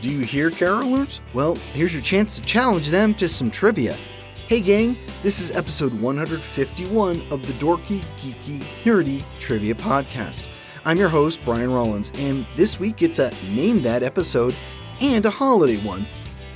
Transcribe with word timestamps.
Do 0.00 0.12
you 0.12 0.20
hear 0.20 0.50
carolers? 0.50 1.20
Well, 1.34 1.56
here's 1.72 1.92
your 1.92 2.02
chance 2.02 2.36
to 2.36 2.42
challenge 2.42 2.90
them 2.90 3.12
to 3.14 3.28
some 3.28 3.50
trivia. 3.50 3.96
Hey 4.46 4.60
gang, 4.60 4.94
this 5.24 5.40
is 5.40 5.50
episode 5.56 6.00
151 6.00 7.22
of 7.32 7.44
the 7.44 7.52
Dorky, 7.54 8.04
Geeky, 8.20 8.60
Nerdy 8.84 9.24
Trivia 9.40 9.74
Podcast. 9.74 10.46
I'm 10.84 10.96
your 10.96 11.08
host, 11.08 11.40
Brian 11.44 11.72
Rollins, 11.72 12.12
and 12.18 12.46
this 12.54 12.78
week 12.78 13.02
it's 13.02 13.18
a 13.18 13.32
Name 13.50 13.82
That 13.82 14.04
episode 14.04 14.54
and 15.00 15.26
a 15.26 15.30
holiday 15.30 15.78
one. 15.78 16.06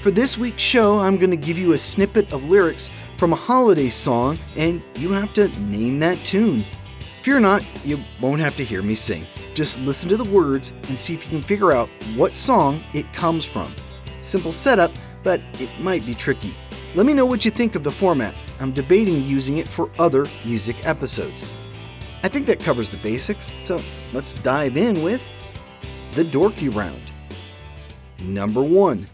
For 0.00 0.10
this 0.10 0.36
week's 0.36 0.62
show, 0.62 0.98
I'm 0.98 1.16
going 1.16 1.30
to 1.30 1.36
give 1.36 1.56
you 1.56 1.72
a 1.72 1.78
snippet 1.78 2.32
of 2.32 2.50
lyrics 2.50 2.90
from 3.16 3.32
a 3.32 3.36
holiday 3.36 3.88
song, 3.88 4.38
and 4.56 4.82
you 4.96 5.10
have 5.12 5.32
to 5.34 5.48
name 5.60 5.98
that 6.00 6.18
tune. 6.18 6.64
Fear 7.00 7.40
not, 7.40 7.64
you 7.84 7.98
won't 8.20 8.40
have 8.40 8.56
to 8.56 8.64
hear 8.64 8.82
me 8.82 8.94
sing. 8.94 9.26
Just 9.54 9.80
listen 9.80 10.08
to 10.10 10.16
the 10.16 10.24
words 10.24 10.72
and 10.88 10.98
see 10.98 11.14
if 11.14 11.24
you 11.24 11.30
can 11.30 11.42
figure 11.42 11.72
out 11.72 11.88
what 12.14 12.36
song 12.36 12.82
it 12.92 13.10
comes 13.12 13.44
from. 13.44 13.74
Simple 14.20 14.52
setup, 14.52 14.90
but 15.24 15.40
it 15.58 15.70
might 15.80 16.04
be 16.04 16.14
tricky. 16.14 16.54
Let 16.94 17.06
me 17.06 17.14
know 17.14 17.26
what 17.26 17.44
you 17.44 17.50
think 17.50 17.74
of 17.74 17.82
the 17.82 17.90
format. 17.90 18.34
I'm 18.60 18.72
debating 18.72 19.24
using 19.24 19.58
it 19.58 19.68
for 19.68 19.90
other 19.98 20.26
music 20.44 20.86
episodes. 20.86 21.42
I 22.22 22.28
think 22.28 22.46
that 22.46 22.60
covers 22.60 22.88
the 22.88 22.96
basics, 22.98 23.50
so 23.64 23.80
let's 24.12 24.34
dive 24.34 24.76
in 24.76 25.02
with 25.02 25.26
the 26.14 26.22
dorky 26.22 26.74
round. 26.74 27.00
Number 28.20 28.62
one 28.62 29.08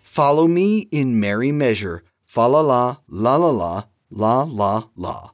Follow 0.00 0.48
me 0.48 0.88
in 0.90 1.20
merry 1.20 1.52
measure. 1.52 2.02
Fa 2.28 2.46
la 2.46 2.60
la, 2.60 2.96
la 3.08 3.36
la 3.36 3.48
la, 3.48 3.84
la 4.10 4.42
la 4.42 4.82
la. 4.96 5.30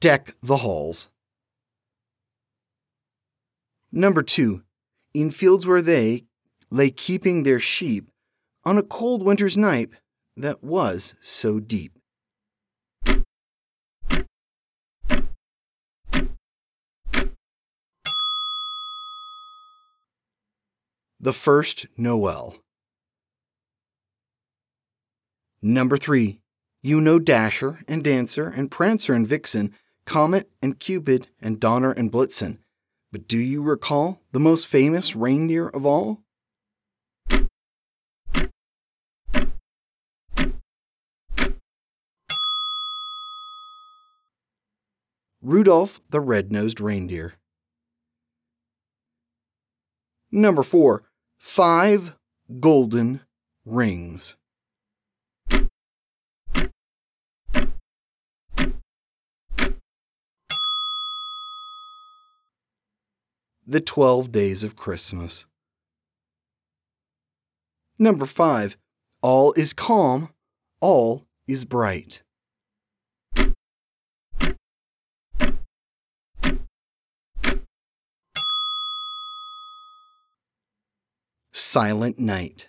Deck 0.00 0.34
the 0.42 0.56
halls. 0.56 1.10
Number 3.92 4.22
two, 4.22 4.62
in 5.14 5.30
fields 5.30 5.64
where 5.64 5.80
they 5.80 6.24
lay 6.70 6.90
keeping 6.90 7.44
their 7.44 7.60
sheep 7.60 8.10
on 8.64 8.78
a 8.78 8.82
cold 8.82 9.22
winter's 9.22 9.56
night 9.56 9.90
that 10.36 10.64
was 10.64 11.14
so 11.20 11.60
deep. 11.60 11.99
The 21.22 21.34
First 21.34 21.84
Noel. 21.98 22.56
Number 25.60 25.98
three, 25.98 26.40
you 26.82 26.98
know 26.98 27.18
Dasher 27.18 27.80
and 27.86 28.02
Dancer 28.02 28.46
and 28.46 28.70
Prancer 28.70 29.12
and 29.12 29.28
Vixen, 29.28 29.74
Comet 30.06 30.48
and 30.62 30.80
Cupid 30.80 31.28
and 31.38 31.60
Donner 31.60 31.92
and 31.92 32.10
Blitzen. 32.10 32.60
But 33.12 33.28
do 33.28 33.36
you 33.36 33.60
recall 33.60 34.22
the 34.32 34.40
most 34.40 34.66
famous 34.66 35.14
reindeer 35.14 35.68
of 35.68 35.84
all? 35.84 36.22
Rudolph 45.42 46.00
the 46.08 46.20
Red-Nosed 46.20 46.80
Reindeer. 46.80 47.34
Number 50.32 50.62
4. 50.62 51.09
Five 51.40 52.14
golden 52.60 53.22
rings. 53.64 54.36
The 63.66 63.80
Twelve 63.80 64.30
Days 64.30 64.62
of 64.62 64.76
Christmas. 64.76 65.46
Number 67.98 68.26
5. 68.26 68.76
All 69.22 69.54
is 69.54 69.72
calm, 69.72 70.28
all 70.82 71.24
is 71.48 71.64
bright. 71.64 72.22
Silent 81.72 82.18
Night. 82.18 82.68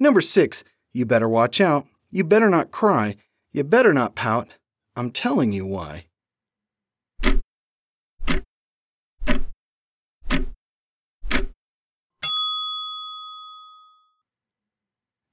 Number 0.00 0.20
6. 0.20 0.64
You 0.92 1.06
better 1.06 1.28
watch 1.28 1.60
out. 1.60 1.86
You 2.10 2.24
better 2.24 2.50
not 2.50 2.72
cry. 2.72 3.14
You 3.52 3.62
better 3.62 3.92
not 3.92 4.16
pout. 4.16 4.48
I'm 4.96 5.12
telling 5.12 5.52
you 5.52 5.64
why. 5.64 6.06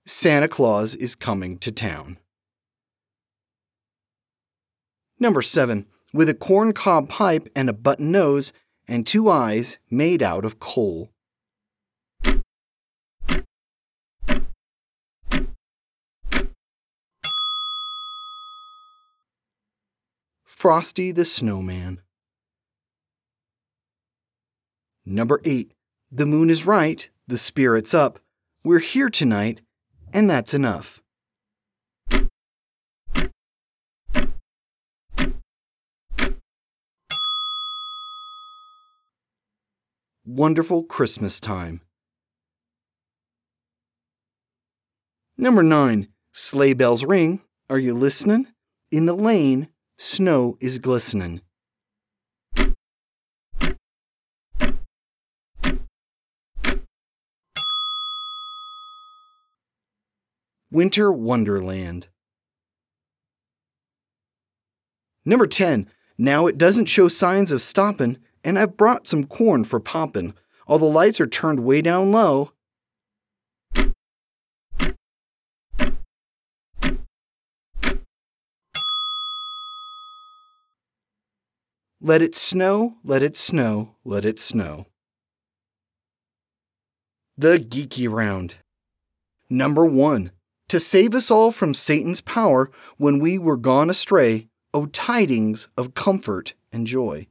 Santa 0.06 0.48
Claus 0.48 0.94
is 0.94 1.16
coming 1.16 1.58
to 1.58 1.72
town. 1.72 2.20
Number 5.20 5.42
7. 5.42 5.88
With 6.14 6.30
a 6.30 6.36
corncob 6.36 7.10
pipe 7.10 7.50
and 7.56 7.72
a 7.72 7.74
button 7.74 8.12
nose 8.12 8.54
and 8.90 9.06
two 9.06 9.30
eyes 9.30 9.78
made 9.92 10.24
out 10.24 10.44
of 10.44 10.60
coal. 10.60 11.12
Frosty 20.44 21.14
the 21.14 21.24
Snowman. 21.24 22.02
Number 25.06 25.40
8. 25.46 25.72
The 26.12 26.26
moon 26.26 26.50
is 26.50 26.66
right, 26.66 27.10
the 27.28 27.38
spirit's 27.38 27.94
up. 27.94 28.20
We're 28.64 28.80
here 28.80 29.10
tonight, 29.10 29.62
and 30.12 30.30
that's 30.30 30.54
enough. 30.54 31.02
Wonderful 40.32 40.84
Christmas 40.84 41.40
Time. 41.40 41.82
Number 45.40 45.64
9. 45.64 46.08
Sleigh 46.34 46.76
bells 46.76 47.04
ring. 47.04 47.42
Are 47.68 47.80
you 47.80 47.96
listening? 47.96 48.46
In 48.92 49.08
the 49.08 49.16
lane, 49.16 49.70
snow 49.98 50.56
is 50.62 50.78
glistening. 50.78 51.42
Winter 60.70 61.12
Wonderland. 61.12 62.10
Number 65.26 65.48
10. 65.48 65.90
Now 66.20 66.46
it 66.46 66.60
doesn't 66.60 66.86
show 66.86 67.08
signs 67.08 67.52
of 67.52 67.64
stopping, 67.64 68.20
and 68.44 68.58
I've 68.58 68.78
brought 68.78 69.08
some 69.08 69.26
corn 69.26 69.64
for 69.64 69.80
poppin'. 69.80 70.34
All 70.68 70.80
the 70.80 70.86
lights 70.86 71.20
are 71.20 71.28
turned 71.28 71.62
way 71.62 71.82
down 71.82 72.12
low. 72.12 72.52
Let 82.02 82.22
it 82.22 82.34
snow, 82.34 82.96
let 83.04 83.22
it 83.22 83.36
snow, 83.36 83.96
let 84.06 84.24
it 84.24 84.40
snow. 84.40 84.86
The 87.38 87.58
Geeky 87.58 88.10
Round. 88.10 88.56
Number 89.50 89.86
1 89.86 90.32
to 90.70 90.80
save 90.80 91.16
us 91.16 91.32
all 91.32 91.52
from 91.52 91.74
Satan's 91.74 92.22
power 92.22 92.70
when 92.98 93.20
we 93.20 93.38
were 93.38 93.58
gone 93.58 93.90
astray, 93.90 94.48
O 94.72 94.86
tidings 94.86 95.68
of 95.76 95.96
comfort 95.96 96.54
and 96.72 96.86
joy. 96.86 97.28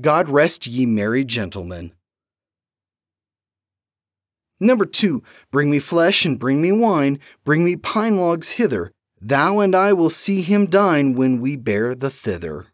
God 0.00 0.28
rest 0.28 0.66
ye 0.66 0.86
merry 0.86 1.24
gentlemen. 1.24 1.92
Number 4.60 4.86
two, 4.86 5.22
bring 5.50 5.70
me 5.70 5.78
flesh 5.78 6.24
and 6.24 6.38
bring 6.38 6.62
me 6.62 6.72
wine, 6.72 7.18
bring 7.44 7.64
me 7.64 7.76
pine 7.76 8.16
logs 8.16 8.52
hither. 8.52 8.92
Thou 9.20 9.58
and 9.58 9.74
I 9.74 9.92
will 9.92 10.10
see 10.10 10.42
him 10.42 10.66
dine 10.66 11.14
when 11.14 11.40
we 11.40 11.56
bear 11.56 11.94
the 11.94 12.10
thither. 12.10 12.66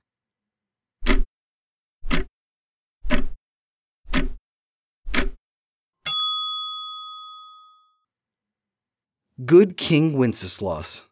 Good 9.44 9.76
King 9.76 10.16
Wenceslas. 10.16 11.04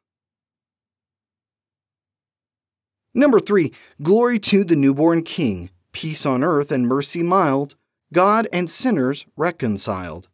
Number 3.15 3.41
3. 3.41 3.73
Glory 4.01 4.39
to 4.39 4.65
the 4.65 4.77
newborn 4.77 5.23
King, 5.23 5.71
peace 5.93 6.27
on 6.27 6.43
earth 6.43 6.71
and 6.71 6.87
mercy 6.87 7.23
mild, 7.23 7.77
God 8.13 8.49
and 8.53 8.71
sinners 8.71 9.25
reconciled. 9.37 10.29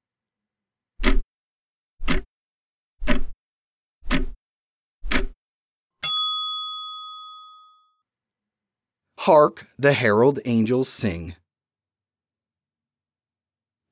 Hark, 9.19 9.67
the 9.79 9.93
herald 9.93 10.41
angels 10.45 10.89
sing. 10.89 11.37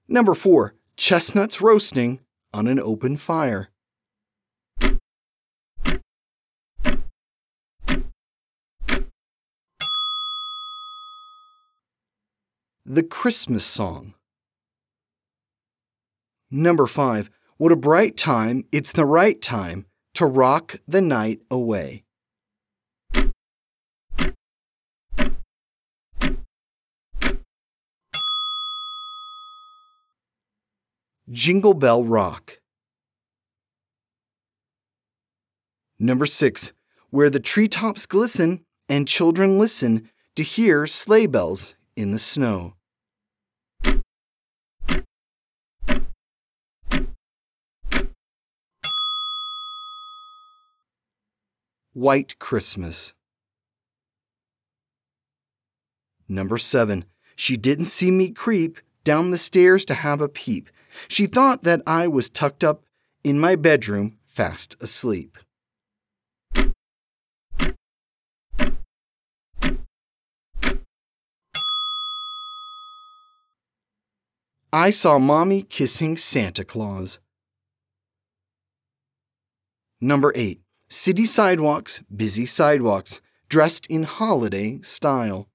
Number 0.09 0.35
4. 0.35 0.75
Chestnuts 0.97 1.61
roasting 1.61 2.21
on 2.55 2.67
an 2.69 2.81
open 2.81 3.17
fire. 3.17 3.69
The 12.89 13.03
Christmas 13.03 13.65
Song. 13.65 14.15
Number 16.53 16.87
5. 16.87 17.29
What 17.57 17.73
a 17.73 17.77
bright 17.77 18.17
time, 18.17 18.63
it's 18.71 18.93
the 18.93 19.05
right 19.05 19.43
time 19.43 19.87
to 20.15 20.25
rock 20.25 20.77
the 20.87 21.01
night 21.01 21.41
away. 21.51 22.05
Jingle 31.29 31.75
Bell 31.75 32.05
Rock. 32.05 32.61
Number 35.99 36.25
6. 36.27 36.73
Where 37.11 37.31
the 37.31 37.41
treetops 37.41 38.07
glisten 38.07 38.65
and 38.89 39.09
children 39.09 39.59
listen 39.59 40.09
to 40.37 40.45
hear 40.45 40.87
sleigh 40.87 41.27
bells 41.27 41.75
in 41.97 42.13
the 42.13 42.21
snow. 42.21 42.76
White 51.97 52.39
Christmas. 52.39 53.15
Number 56.29 56.59
7. 56.59 57.07
She 57.37 57.57
didn't 57.57 57.87
see 57.87 58.11
me 58.11 58.29
creep 58.33 58.81
down 59.03 59.31
the 59.31 59.39
stairs 59.39 59.87
to 59.87 59.95
have 59.95 60.21
a 60.21 60.29
peep. 60.29 60.69
She 61.09 61.25
thought 61.25 61.63
that 61.63 61.81
I 61.87 62.07
was 62.07 62.29
tucked 62.29 62.63
up 62.63 62.85
in 63.25 63.41
my 63.41 63.57
bedroom, 63.57 64.19
fast 64.27 64.77
asleep. 64.83 65.39
I 74.71 74.91
saw 74.91 75.19
Mommy 75.19 75.63
kissing 75.63 76.19
Santa 76.19 76.63
Claus. 76.63 77.21
Number 79.99 80.35
8. 80.37 80.61
City 80.89 81.25
sidewalks, 81.25 82.01
busy 82.15 82.47
sidewalks, 82.47 83.21
dressed 83.49 83.89
in 83.89 84.05
holiday 84.05 84.79
style. 84.83 85.49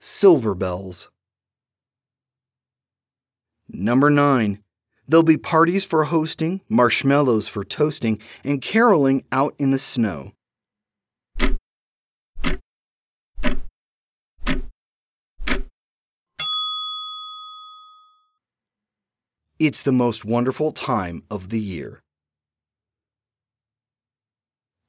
Silver 0.00 0.54
bells. 0.54 1.10
Number 3.68 4.08
9. 4.08 4.62
There'll 5.06 5.22
be 5.22 5.36
parties 5.36 5.84
for 5.84 6.04
hosting, 6.04 6.62
marshmallows 6.70 7.48
for 7.48 7.64
toasting, 7.64 8.18
and 8.42 8.62
caroling 8.62 9.24
out 9.30 9.54
in 9.58 9.72
the 9.72 9.78
snow. 9.78 10.32
It's 19.58 19.82
the 19.82 19.90
most 19.90 20.24
wonderful 20.24 20.70
time 20.70 21.24
of 21.28 21.48
the 21.48 21.58
year. 21.58 22.00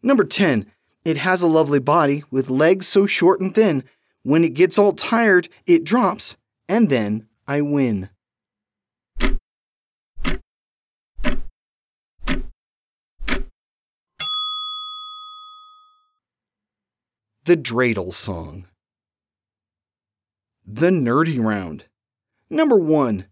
Number 0.04 0.24
10. 0.24 0.68
It 1.04 1.18
has 1.18 1.42
a 1.42 1.48
lovely 1.48 1.80
body 1.80 2.24
with 2.30 2.52
legs 2.52 2.88
so 2.88 3.08
short 3.08 3.42
and 3.42 3.56
thin. 3.56 3.84
When 4.22 4.44
it 4.44 4.54
gets 4.54 4.78
all 4.78 4.94
tired, 4.94 5.50
it 5.66 5.84
drops, 5.84 6.38
and 6.68 6.90
then 6.90 7.28
I 7.48 7.62
win. 7.62 8.10
The 17.46 17.58
Dreidel 17.58 18.14
Song. 18.14 18.68
The 20.64 20.92
Nerdy 20.92 21.44
Round. 21.44 21.86
Number 22.52 22.78
1. 22.78 23.26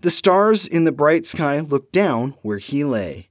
The 0.00 0.10
stars 0.10 0.66
in 0.66 0.84
the 0.84 0.92
bright 0.92 1.26
sky 1.26 1.60
looked 1.60 1.92
down 1.92 2.34
where 2.42 2.58
he 2.58 2.84
lay. 2.84 3.30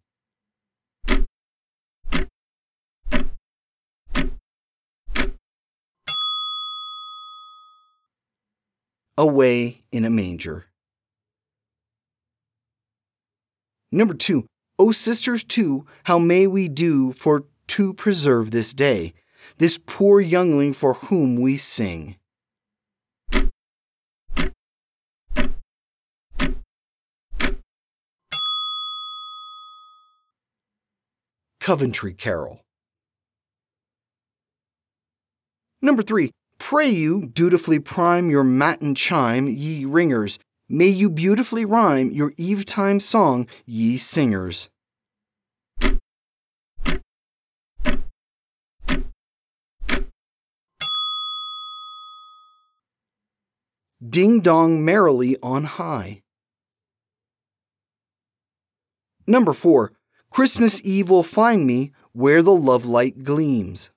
Away 9.18 9.84
in 9.92 10.06
a 10.06 10.10
manger. 10.10 10.66
Number 13.92 14.16
two, 14.16 14.48
O 14.80 14.92
sisters 14.92 15.44
too, 15.44 15.86
how 16.06 16.18
may 16.18 16.48
we 16.48 16.68
do 16.68 17.12
for 17.12 17.46
to 17.68 17.94
preserve 17.94 18.50
this 18.50 18.74
day, 18.74 19.14
this 19.60 19.80
poor 19.86 20.20
youngling 20.20 20.74
for 20.74 20.96
whom 20.96 21.40
we 21.40 21.58
sing? 21.58 22.18
Coventry 31.64 32.14
Carol. 32.14 32.60
Number 35.82 36.04
three, 36.04 36.32
pray 36.58 36.90
you 36.90 37.26
dutifully 37.26 37.80
prime 37.80 38.30
your 38.30 38.44
matin 38.44 38.96
chime, 38.96 39.48
ye 39.48 39.86
ringers. 39.86 40.40
May 40.68 40.90
you 40.90 41.10
beautifully 41.10 41.64
rhyme 41.64 42.12
your 42.12 42.32
evetime 42.32 43.02
song, 43.02 43.48
ye 43.66 43.96
singers. 43.96 44.68
Ding 54.06 54.42
dong 54.42 54.84
merrily 54.84 55.38
on 55.42 55.64
high. 55.64 56.24
Number 59.26 59.54
four, 59.54 59.94
Christmas 60.34 60.82
Eve 60.84 61.12
will 61.12 61.22
find 61.22 61.68
me 61.68 61.92
where 62.12 62.42
the 62.42 62.56
love 62.56 62.88
light 62.88 63.24
gleams. 63.24 63.92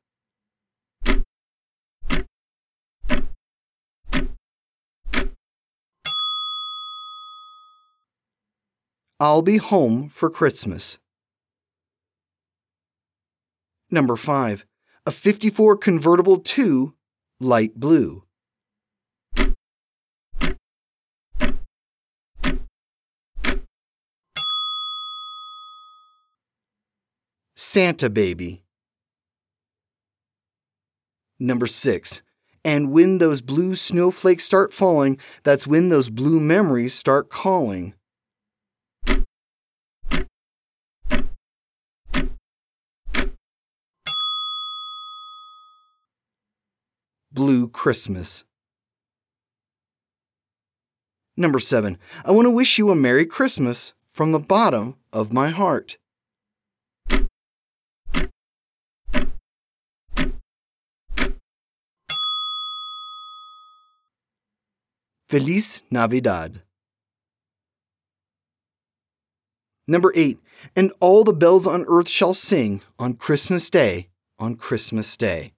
I'll 9.19 9.41
be 9.41 9.57
home 9.57 10.11
for 10.11 10.29
Christmas. 10.29 10.99
Number 13.91 14.15
5. 14.15 14.67
A 15.07 15.11
54 15.11 15.79
convertible 15.79 16.41
to 16.41 16.93
light 17.41 17.81
blue. 17.81 18.26
Santa 27.77 28.09
Baby. 28.09 28.63
Number 31.39 31.67
6. 31.67 32.23
And 32.65 32.91
when 32.91 33.19
those 33.19 33.43
blue 33.43 33.75
snowflakes 33.75 34.45
start 34.45 34.73
falling, 34.73 35.19
that's 35.43 35.67
when 35.67 35.91
those 35.91 36.09
blue 36.09 36.41
memories 36.41 36.95
start 36.95 37.29
calling. 37.29 37.93
Blue 47.31 47.69
Christmas. 47.69 48.45
Number 51.37 51.59
7. 51.59 51.99
I 52.25 52.31
want 52.31 52.47
to 52.47 52.51
wish 52.51 52.79
you 52.79 52.89
a 52.89 52.97
Merry 52.97 53.27
Christmas 53.27 53.93
from 54.13 54.33
the 54.33 54.41
bottom 54.41 54.97
of 55.13 55.31
my 55.31 55.51
heart. 55.51 55.99
Feliz 65.29 65.83
Navidad. 65.91 66.63
Number 69.89 70.13
8. 70.15 70.39
And 70.77 70.93
all 71.01 71.25
the 71.25 71.33
bells 71.33 71.67
on 71.67 71.85
earth 71.89 72.09
shall 72.09 72.33
sing 72.33 72.81
on 72.99 73.15
Christmas 73.15 73.69
Day, 73.69 74.09
on 74.39 74.55
Christmas 74.55 75.17
Day. 75.17 75.53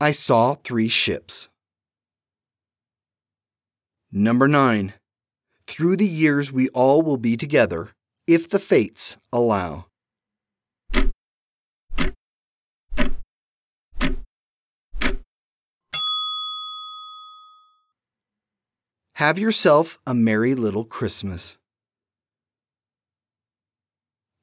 I 0.00 0.10
saw 0.10 0.54
three 0.54 0.88
ships. 0.88 1.48
Number 4.10 4.48
9. 4.48 4.94
Through 5.66 5.96
the 5.96 6.06
years 6.06 6.50
we 6.50 6.68
all 6.70 7.02
will 7.02 7.16
be 7.16 7.36
together, 7.36 7.90
if 8.26 8.48
the 8.48 8.58
fates 8.58 9.18
allow. 9.30 9.86
Have 19.18 19.38
yourself 19.38 19.96
a 20.08 20.12
merry 20.12 20.56
little 20.56 20.84
Christmas. 20.84 21.56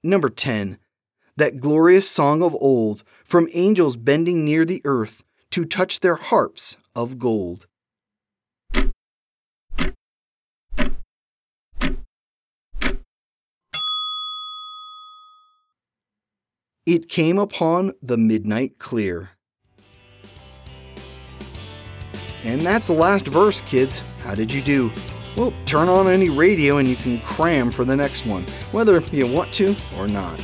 Number 0.01 0.29
10. 0.29 0.77
That 1.35 1.59
glorious 1.59 2.09
song 2.09 2.41
of 2.41 2.55
old, 2.55 3.03
from 3.25 3.49
angels 3.51 3.97
bending 3.97 4.45
near 4.45 4.63
the 4.63 4.81
earth 4.85 5.25
to 5.49 5.65
touch 5.65 5.99
their 5.99 6.15
harps 6.15 6.77
of 6.95 7.19
gold. 7.19 7.67
It 16.85 17.09
came 17.09 17.37
upon 17.37 17.91
the 18.01 18.17
midnight 18.17 18.79
clear. 18.79 19.31
And 22.45 22.61
that's 22.61 22.87
the 22.87 22.93
last 22.93 23.27
verse, 23.27 23.59
kids. 23.61 24.01
How 24.23 24.35
did 24.35 24.51
you 24.51 24.61
do? 24.61 24.91
Well, 25.35 25.53
turn 25.65 25.87
on 25.87 26.07
any 26.07 26.29
radio 26.29 26.77
and 26.77 26.87
you 26.87 26.95
can 26.95 27.19
cram 27.21 27.71
for 27.71 27.85
the 27.85 27.95
next 27.95 28.25
one, 28.25 28.43
whether 28.71 28.99
you 29.11 29.27
want 29.27 29.53
to 29.53 29.75
or 29.97 30.07
not. 30.07 30.43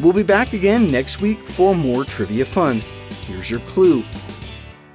We'll 0.00 0.12
be 0.12 0.22
back 0.22 0.52
again 0.52 0.90
next 0.90 1.20
week 1.20 1.38
for 1.38 1.74
more 1.74 2.04
trivia 2.04 2.44
fun. 2.44 2.82
Here's 3.26 3.50
your 3.50 3.60
clue 3.60 4.04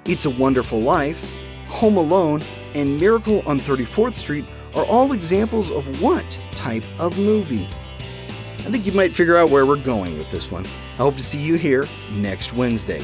It's 0.05 0.25
a 0.25 0.29
Wonderful 0.29 0.79
Life, 0.79 1.36
Home 1.67 1.98
Alone, 1.98 2.41
and 2.74 3.00
Miracle 3.00 3.41
on 3.46 3.60
34th 3.60 4.15
Street 4.15 4.46
are 4.74 4.86
all 4.86 5.12
examples 5.12 5.70
of 5.70 6.01
what 6.01 6.39
type 6.51 6.84
of 7.00 7.17
movie? 7.17 7.67
I 8.60 8.70
think 8.70 8.86
you 8.86 8.93
might 8.93 9.12
figure 9.12 9.38
out 9.38 9.50
where 9.50 9.65
we're 9.65 9.84
going 9.84 10.17
with 10.17 10.29
this 10.29 10.51
one. 10.51 10.65
I 10.93 10.98
hope 10.98 11.17
to 11.17 11.24
see 11.24 11.39
you 11.39 11.55
here 11.55 11.86
next 12.12 12.53
Wednesday. 12.53 13.01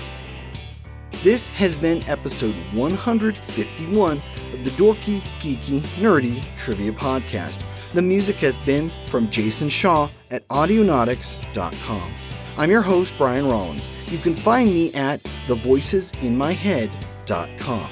This 1.23 1.47
has 1.49 1.75
been 1.75 2.03
episode 2.03 2.55
151 2.73 4.17
of 4.17 4.23
the 4.67 4.83
Dorky, 4.83 5.21
Geeky, 5.39 5.79
Nerdy 6.01 6.43
Trivia 6.57 6.91
Podcast. 6.91 7.63
The 7.93 8.01
music 8.01 8.35
has 8.37 8.57
been 8.57 8.91
from 9.07 9.29
Jason 9.31 9.69
Shaw 9.69 10.09
at 10.29 10.45
Audionautix.com. 10.49 12.13
I'm 12.57 12.69
your 12.69 12.81
host, 12.81 13.15
Brian 13.17 13.47
Rollins. 13.47 14.11
You 14.11 14.17
can 14.17 14.35
find 14.35 14.67
me 14.67 14.93
at 14.93 15.21
thevoicesinmyhead.com. 15.47 17.89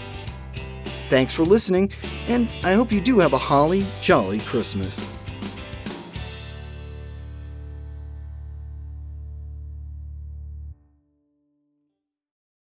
Thanks 1.07 1.33
for 1.33 1.43
listening, 1.43 1.93
and 2.27 2.49
I 2.63 2.73
hope 2.73 2.91
you 2.91 2.99
do 2.99 3.19
have 3.19 3.31
a 3.31 3.37
holly 3.37 3.85
jolly 4.01 4.39
Christmas. 4.39 5.09